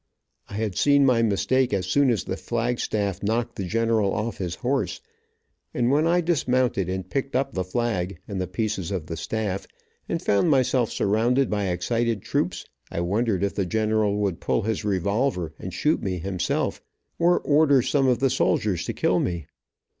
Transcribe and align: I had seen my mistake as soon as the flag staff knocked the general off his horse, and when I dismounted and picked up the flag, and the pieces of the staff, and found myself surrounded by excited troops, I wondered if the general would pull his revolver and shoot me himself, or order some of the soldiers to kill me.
I 0.49 0.55
had 0.55 0.75
seen 0.75 1.05
my 1.05 1.21
mistake 1.21 1.71
as 1.73 1.85
soon 1.85 2.09
as 2.09 2.23
the 2.23 2.35
flag 2.35 2.79
staff 2.79 3.21
knocked 3.21 3.55
the 3.55 3.65
general 3.65 4.11
off 4.15 4.39
his 4.39 4.55
horse, 4.55 4.99
and 5.75 5.91
when 5.91 6.07
I 6.07 6.21
dismounted 6.21 6.89
and 6.89 7.07
picked 7.07 7.35
up 7.35 7.53
the 7.53 7.63
flag, 7.63 8.17
and 8.27 8.41
the 8.41 8.47
pieces 8.47 8.89
of 8.89 9.05
the 9.05 9.15
staff, 9.15 9.67
and 10.09 10.19
found 10.19 10.49
myself 10.49 10.89
surrounded 10.91 11.51
by 11.51 11.65
excited 11.65 12.23
troops, 12.23 12.65
I 12.89 13.01
wondered 13.01 13.43
if 13.43 13.53
the 13.53 13.65
general 13.67 14.17
would 14.17 14.41
pull 14.41 14.63
his 14.63 14.83
revolver 14.83 15.53
and 15.59 15.71
shoot 15.71 16.01
me 16.01 16.17
himself, 16.17 16.81
or 17.19 17.39
order 17.41 17.83
some 17.83 18.07
of 18.07 18.17
the 18.17 18.31
soldiers 18.31 18.85
to 18.85 18.93
kill 18.93 19.19
me. 19.19 19.45